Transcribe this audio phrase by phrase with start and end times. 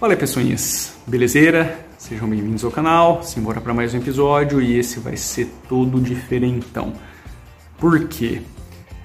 [0.00, 1.78] Fala pessoinhas, belezeira?
[1.98, 6.94] Sejam bem-vindos ao canal, simbora para mais um episódio e esse vai ser todo diferentão.
[7.76, 8.40] Por quê?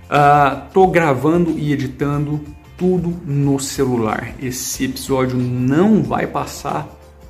[0.06, 2.40] Uh, tô gravando e editando
[2.78, 4.36] tudo no celular.
[4.42, 6.88] Esse episódio não vai passar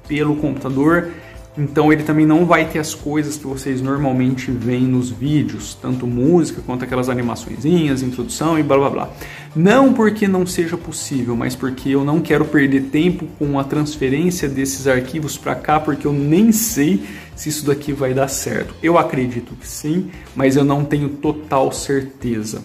[0.07, 1.11] pelo computador
[1.57, 6.05] então ele também não vai ter as coisas que vocês normalmente veem nos vídeos, tanto
[6.05, 9.09] música quanto aquelas animaçõezinhas, introdução e blá blá blá.
[9.55, 14.49] Não porque não seja possível, mas porque eu não quero perder tempo com a transferência
[14.49, 17.01] desses arquivos para cá, porque eu nem sei
[17.35, 18.75] se isso daqui vai dar certo.
[18.83, 22.61] Eu acredito que sim, mas eu não tenho total certeza.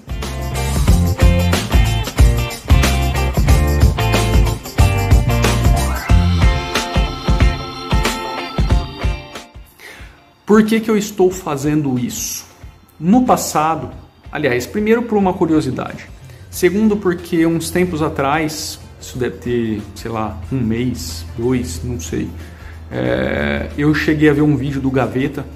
[10.51, 12.45] Por que, que eu estou fazendo isso?
[12.99, 13.89] No passado,
[14.33, 16.09] aliás, primeiro por uma curiosidade,
[16.51, 22.29] segundo porque uns tempos atrás, isso deve ter, sei lá, um mês, dois, não sei,
[22.91, 25.47] é, eu cheguei a ver um vídeo do Gaveta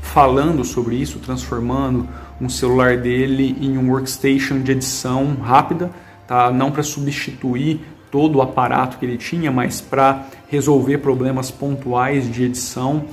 [0.00, 2.08] falando sobre isso, transformando
[2.40, 5.90] um celular dele em um workstation de edição rápida,
[6.26, 6.50] tá?
[6.50, 7.78] não para substituir
[8.10, 13.04] todo o aparato que ele tinha, mas para resolver problemas pontuais de edição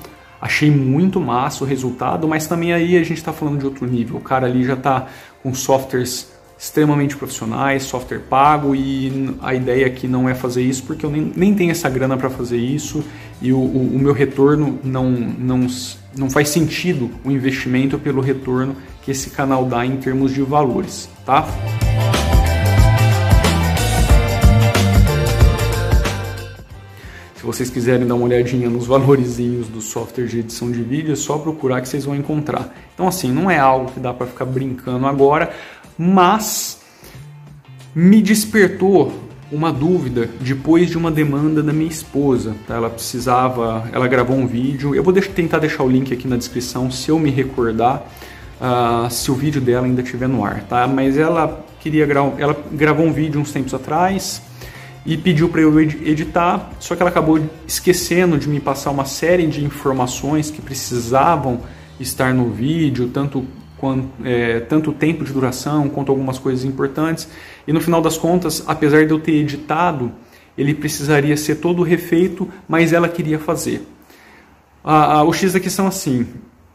[0.42, 4.18] Achei muito massa o resultado, mas também aí a gente está falando de outro nível.
[4.18, 5.06] O cara ali já está
[5.44, 11.04] com softwares extremamente profissionais, software pago e a ideia aqui não é fazer isso porque
[11.04, 13.04] eu nem, nem tenho essa grana para fazer isso
[13.42, 15.66] e o, o, o, meu retorno não, não,
[16.16, 21.10] não faz sentido o investimento pelo retorno que esse canal dá em termos de valores,
[21.26, 21.48] tá?
[27.52, 31.38] Vocês quiserem dar uma olhadinha nos valorizinhos do software de edição de vídeo, é só
[31.38, 32.74] procurar que vocês vão encontrar.
[32.94, 35.52] Então assim, não é algo que dá para ficar brincando agora,
[35.98, 36.80] mas
[37.94, 39.12] me despertou
[39.52, 42.56] uma dúvida depois de uma demanda da minha esposa.
[42.66, 42.76] Tá?
[42.76, 44.96] Ela precisava, ela gravou um vídeo.
[44.96, 48.06] Eu vou deixar, tentar deixar o link aqui na descrição se eu me recordar,
[48.62, 50.88] uh, se o vídeo dela ainda estiver no ar, tá?
[50.88, 54.42] Mas ela queria gravar, ela gravou um vídeo uns tempos atrás
[55.06, 59.48] e pediu para eu editar, só que ela acabou esquecendo de me passar uma série
[59.48, 61.62] de informações que precisavam
[62.00, 63.46] estar no vídeo, tanto
[63.78, 67.28] quanto, é, tanto tempo de duração quanto algumas coisas importantes.
[67.68, 70.12] E no final das contas, apesar de eu ter editado,
[70.56, 73.88] ele precisaria ser todo refeito, mas ela queria fazer.
[74.84, 76.28] A, a, o X da questão assim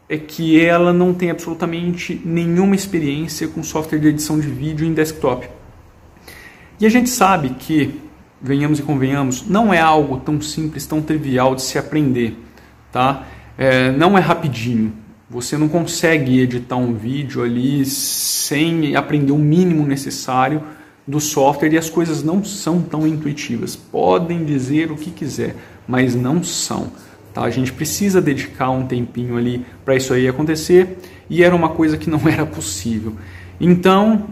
[0.09, 4.93] é que ela não tem absolutamente nenhuma experiência com software de edição de vídeo em
[4.93, 5.47] desktop.
[6.79, 8.06] E a gente sabe que
[8.41, 12.37] venhamos e convenhamos, não é algo tão simples, tão trivial de se aprender,
[12.91, 13.25] tá?
[13.57, 14.93] É, não é rapidinho.
[15.29, 20.63] Você não consegue editar um vídeo ali sem aprender o mínimo necessário
[21.05, 23.75] do software e as coisas não são tão intuitivas.
[23.75, 25.55] Podem dizer o que quiser,
[25.87, 26.91] mas não são.
[27.33, 27.43] Tá?
[27.43, 30.97] A gente precisa dedicar um tempinho ali para isso aí acontecer
[31.29, 33.13] e era uma coisa que não era possível.
[33.59, 34.27] Então,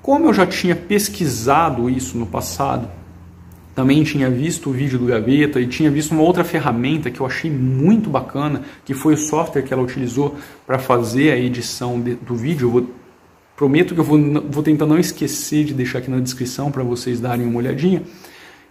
[0.00, 2.88] como eu já tinha pesquisado isso no passado,
[3.78, 7.26] também tinha visto o vídeo do Gaveta e tinha visto uma outra ferramenta que eu
[7.26, 10.34] achei muito bacana, que foi o software que ela utilizou
[10.66, 12.66] para fazer a edição de, do vídeo.
[12.66, 12.90] Eu vou,
[13.56, 14.18] prometo que eu vou,
[14.50, 18.02] vou tentar não esquecer de deixar aqui na descrição para vocês darem uma olhadinha.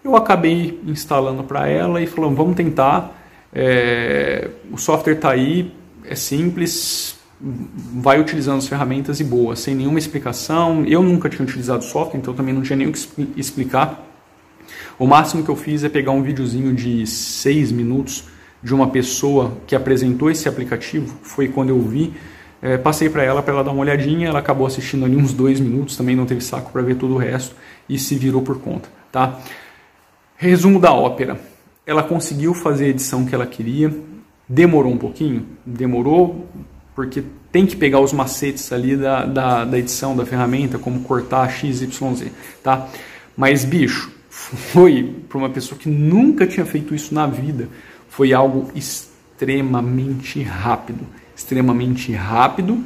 [0.04, 3.18] Eu acabei instalando para ela e falando, vamos tentar.
[3.54, 5.72] É, o software está aí,
[6.04, 10.84] é simples, vai utilizando as ferramentas e boa, sem nenhuma explicação.
[10.86, 13.00] Eu nunca tinha utilizado software, então também não tinha nem o que
[13.38, 14.04] explicar.
[14.98, 18.26] O máximo que eu fiz é pegar um videozinho de 6 minutos
[18.62, 22.14] de uma pessoa que apresentou esse aplicativo, foi quando eu vi,
[22.62, 25.60] é, passei para ela para ela dar uma olhadinha, ela acabou assistindo ali uns dois
[25.60, 27.56] minutos, também não teve saco para ver todo o resto
[27.88, 29.40] e se virou por conta, tá?
[30.36, 31.40] Resumo da ópera,
[31.86, 33.94] ela conseguiu fazer a edição que ela queria,
[34.50, 36.48] demorou um pouquinho, demorou
[36.96, 41.48] porque tem que pegar os macetes ali da, da, da edição da ferramenta, como cortar
[41.50, 42.32] x, y, z,
[42.64, 42.88] tá?
[43.36, 47.68] Mas bicho, foi para uma pessoa que nunca tinha feito isso na vida,
[48.08, 51.06] foi algo extremamente rápido,
[51.36, 52.84] extremamente rápido.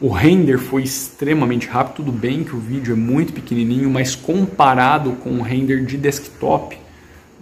[0.00, 5.12] O render foi extremamente rápido, tudo bem que o vídeo é muito pequenininho, mas comparado
[5.12, 6.78] com o render de desktop,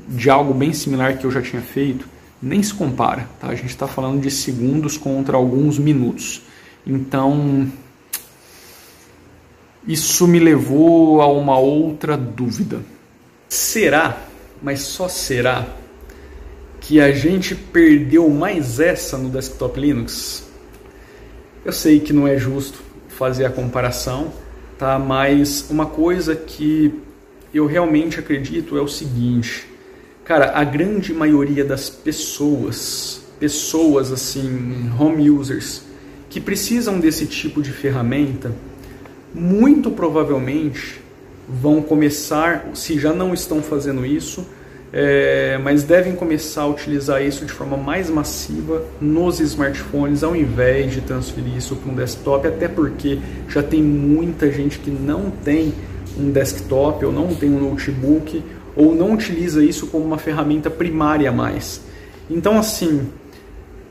[0.09, 2.09] de algo bem similar que eu já tinha feito,
[2.43, 3.49] nem se compara, tá?
[3.49, 6.43] A gente está falando de segundos contra alguns minutos.
[6.87, 7.71] Então,
[9.87, 12.81] isso me levou a uma outra dúvida.
[13.49, 14.23] Será,
[14.63, 15.67] mas só será,
[16.81, 20.45] que a gente perdeu mais essa no desktop Linux?
[21.65, 24.33] Eu sei que não é justo fazer a comparação,
[24.79, 24.99] tá?
[24.99, 26.93] Mas uma coisa que
[27.55, 29.67] eu realmente acredito é o seguinte,
[30.25, 35.83] cara, a grande maioria das pessoas, pessoas assim, home users,
[36.31, 38.53] que precisam desse tipo de ferramenta,
[39.35, 41.01] muito provavelmente
[41.49, 44.47] vão começar, se já não estão fazendo isso,
[44.93, 50.93] é, mas devem começar a utilizar isso de forma mais massiva nos smartphones, ao invés
[50.93, 53.19] de transferir isso para um desktop, até porque
[53.49, 55.73] já tem muita gente que não tem
[56.19, 58.43] um desktop ou não tem um notebook
[58.77, 61.81] ou não utiliza isso como uma ferramenta primária mais.
[62.31, 63.09] Então, assim,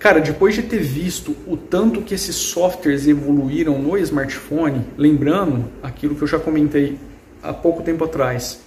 [0.01, 6.15] cara, depois de ter visto o tanto que esses softwares evoluíram no smartphone, lembrando aquilo
[6.15, 6.97] que eu já comentei
[7.43, 8.59] há pouco tempo atrás,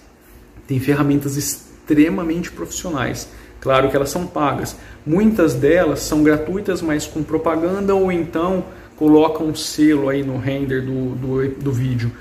[0.65, 3.27] tem ferramentas extremamente profissionais.
[3.59, 4.77] Claro que elas são pagas.
[5.05, 8.63] Muitas delas são gratuitas, mas com propaganda ou então
[8.95, 12.11] colocam um selo aí no render do, do, do vídeo.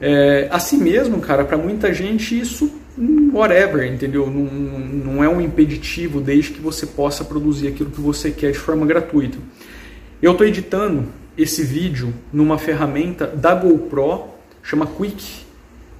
[0.00, 2.70] É, assim mesmo, cara, para muita gente isso
[3.32, 4.26] whatever, entendeu?
[4.26, 4.44] Não,
[5.14, 8.86] não é um impeditivo desde que você possa produzir aquilo que você quer de forma
[8.86, 9.38] gratuita.
[10.20, 11.06] Eu estou editando
[11.36, 14.24] esse vídeo numa ferramenta da GoPro,
[14.62, 15.40] chama Quick.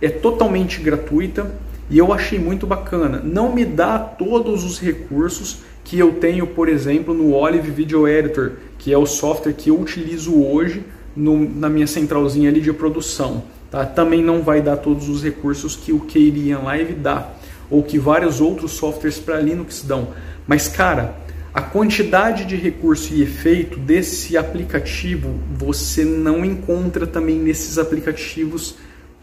[0.02, 1.54] É totalmente gratuita,
[1.90, 3.20] e eu achei muito bacana.
[3.22, 8.52] Não me dá todos os recursos que eu tenho, por exemplo, no Olive Video Editor,
[8.78, 10.84] que é o software que eu utilizo hoje
[11.16, 13.42] no, na minha centralzinha ali de produção.
[13.70, 13.84] Tá?
[13.84, 17.30] Também não vai dar todos os recursos que o Keyrian Live dá,
[17.70, 20.08] ou que vários outros softwares para Linux dão.
[20.46, 21.14] Mas, cara,
[21.54, 28.76] a quantidade de recurso e efeito desse aplicativo você não encontra também nesses aplicativos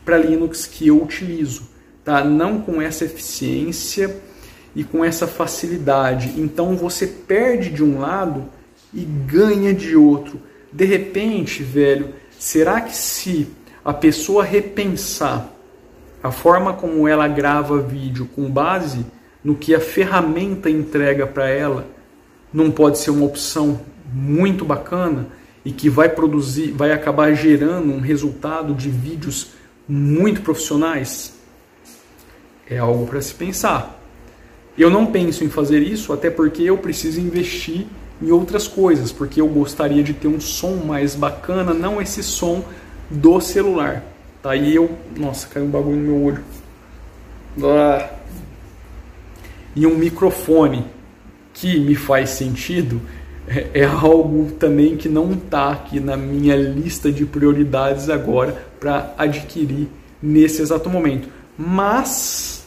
[0.06, 1.78] para Linux que eu utilizo
[2.08, 2.24] tá?
[2.24, 4.16] Não com essa eficiência
[4.74, 6.36] e com essa facilidade.
[6.38, 8.46] Então você perde de um lado
[8.94, 10.40] e ganha de outro.
[10.72, 13.50] De repente, velho, será que se
[13.88, 15.50] a pessoa repensar
[16.22, 19.04] a forma como ela grava vídeo com base
[19.44, 21.88] no que a ferramenta entrega para ela,
[22.54, 23.80] não pode ser uma opção
[24.14, 25.28] muito bacana
[25.66, 29.54] e que vai produzir, vai acabar gerando um resultado de vídeos
[29.88, 31.38] muito profissionais?
[32.70, 33.98] é algo para se pensar.
[34.78, 37.88] Eu não penso em fazer isso até porque eu preciso investir
[38.22, 42.64] em outras coisas, porque eu gostaria de ter um som mais bacana, não esse som
[43.10, 44.04] do celular.
[44.42, 46.44] Tá aí eu, nossa, caiu um bagulho no meu olho.
[49.76, 50.86] E um microfone
[51.54, 53.02] que me faz sentido
[53.48, 59.14] é, é algo também que não está aqui na minha lista de prioridades agora para
[59.18, 59.88] adquirir
[60.22, 61.30] nesse exato momento.
[61.58, 62.66] Mas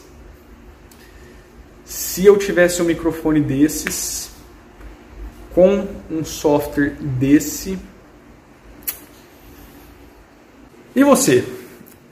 [1.85, 4.31] se eu tivesse um microfone desses,
[5.53, 7.77] com um software desse.
[10.95, 11.43] E você?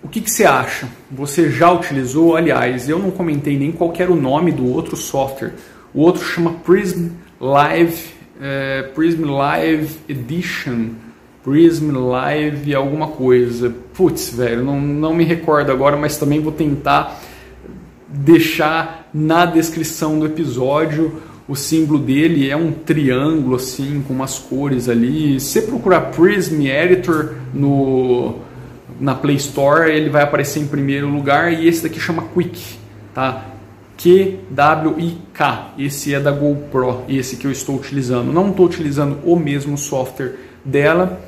[0.02, 0.88] O que, que, você acha?
[1.12, 2.38] Você já utilizou?
[2.38, 5.54] Aliás, eu não comentei nem qual era o nome do outro software.
[5.94, 7.10] O outro chama Prism
[7.42, 8.06] Live,
[8.42, 10.92] é, Prism Live Edition,
[11.44, 13.74] Prism Live alguma coisa.
[13.94, 17.20] Putz, velho, não, não me recordo agora, mas também vou tentar
[18.08, 21.22] deixar na descrição do episódio.
[21.50, 25.38] O símbolo dele é um triângulo assim com umas cores ali.
[25.42, 28.48] Se procurar Prism Editor no
[29.00, 32.78] na Play Store, ele vai aparecer em primeiro lugar e esse daqui chama Quick,
[33.14, 33.46] tá?
[33.98, 35.74] Q-W-I-K.
[35.78, 38.32] Esse é da GoPro, esse que eu estou utilizando.
[38.32, 41.22] Não estou utilizando o mesmo software dela,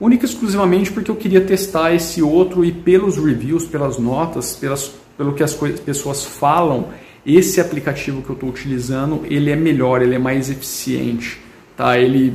[0.00, 4.92] única e exclusivamente porque eu queria testar esse outro e pelos reviews, pelas notas, pelas
[5.16, 6.88] pelo que as pessoas falam,
[7.24, 11.40] esse aplicativo que eu estou utilizando, ele é melhor, ele é mais eficiente,
[11.76, 11.98] tá?
[11.98, 12.34] Ele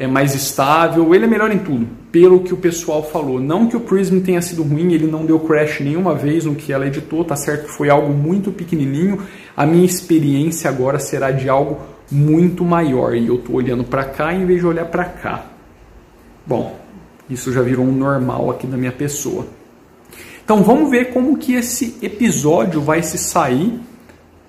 [0.00, 3.38] é mais estável, ele é melhor em tudo, pelo que o pessoal falou.
[3.38, 6.72] Não que o Prism tenha sido ruim, ele não deu crash nenhuma vez no que
[6.72, 9.20] ela editou, tá certo que foi algo muito pequenininho.
[9.54, 11.80] A minha experiência agora será de algo
[12.10, 15.44] muito maior e eu estou olhando para cá em vez de olhar para cá.
[16.46, 16.80] Bom,
[17.28, 19.46] isso já virou um normal aqui na minha pessoa.
[20.42, 23.78] Então vamos ver como que esse episódio vai se sair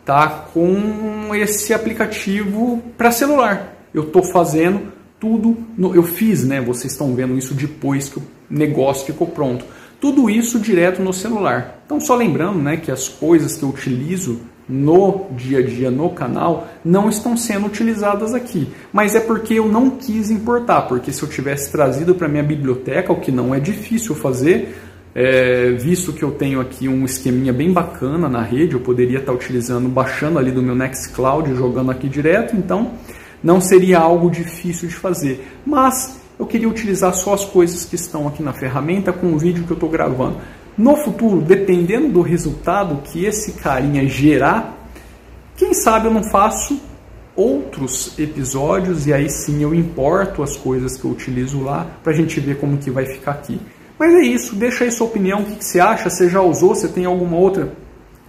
[0.05, 3.75] tá, com esse aplicativo para celular.
[3.93, 6.59] Eu estou fazendo tudo, no, eu fiz, né?
[6.59, 9.63] Vocês estão vendo isso depois que o negócio ficou pronto.
[9.99, 11.83] Tudo isso direto no celular.
[11.85, 16.09] Então só lembrando, né, que as coisas que eu utilizo no dia a dia no
[16.09, 18.67] canal não estão sendo utilizadas aqui.
[18.91, 23.13] Mas é porque eu não quis importar, porque se eu tivesse trazido para minha biblioteca,
[23.13, 24.75] o que não é difícil fazer,
[25.13, 29.33] é, visto que eu tenho aqui um esqueminha bem bacana na rede, eu poderia estar
[29.33, 32.93] utilizando, baixando ali do meu Nextcloud, jogando aqui direto, então
[33.43, 35.48] não seria algo difícil de fazer.
[35.65, 39.63] Mas eu queria utilizar só as coisas que estão aqui na ferramenta com o vídeo
[39.63, 40.38] que eu estou gravando.
[40.77, 44.77] no futuro, dependendo do resultado que esse carinha gerar,
[45.55, 46.81] quem sabe eu não faço
[47.36, 52.15] outros episódios e aí sim eu importo as coisas que eu utilizo lá para a
[52.15, 53.60] gente ver como que vai ficar aqui.
[54.00, 56.74] Mas é isso, deixa aí sua opinião, o que, que você acha, você já usou,
[56.74, 57.74] você tem alguma outra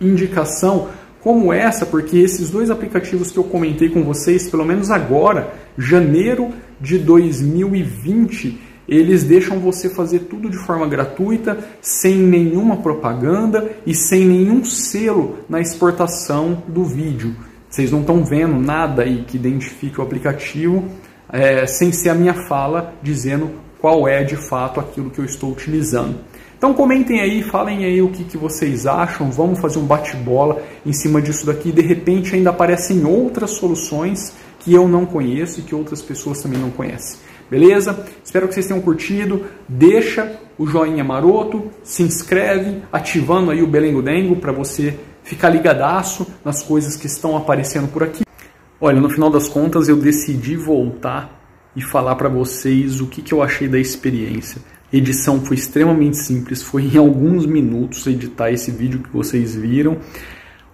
[0.01, 0.89] indicação
[1.23, 6.51] como essa, porque esses dois aplicativos que eu comentei com vocês, pelo menos agora, janeiro
[6.81, 14.27] de 2020, eles deixam você fazer tudo de forma gratuita, sem nenhuma propaganda e sem
[14.27, 17.37] nenhum selo na exportação do vídeo.
[17.71, 20.85] Vocês não estão vendo nada aí que identifique o aplicativo,
[21.33, 23.51] é, sem ser a minha fala dizendo
[23.81, 26.19] qual é de fato aquilo que eu estou utilizando.
[26.63, 30.93] Então comentem aí, falem aí o que, que vocês acham, vamos fazer um bate-bola em
[30.93, 31.73] cima disso daqui.
[31.73, 36.61] De repente ainda aparecem outras soluções que eu não conheço e que outras pessoas também
[36.61, 37.19] não conhecem.
[37.51, 38.07] Beleza?
[38.25, 39.45] Espero que vocês tenham curtido.
[39.69, 46.25] Deixa o joinha maroto, se inscreve, ativando aí o Belengo Dengo para você ficar ligadaço
[46.45, 48.23] nas coisas que estão aparecendo por aqui.
[48.81, 51.43] Olha, no final das contas eu decidi voltar
[51.75, 56.63] e falar para vocês o que, que eu achei da experiência edição foi extremamente simples,
[56.63, 59.99] foi em alguns minutos editar esse vídeo que vocês viram.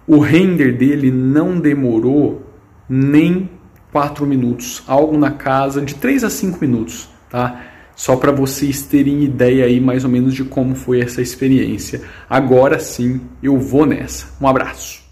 [0.05, 2.45] O render dele não demorou
[2.87, 3.49] nem
[3.91, 7.65] 4 minutos, algo na casa de 3 a 5 minutos, tá?
[7.95, 12.01] Só para vocês terem ideia aí mais ou menos de como foi essa experiência.
[12.29, 14.27] Agora sim, eu vou nessa.
[14.41, 15.08] Um abraço.